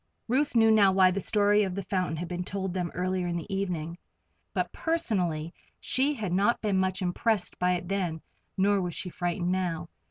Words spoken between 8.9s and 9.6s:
she frightened